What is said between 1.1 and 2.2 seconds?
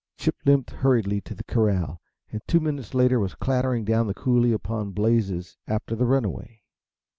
to the corral,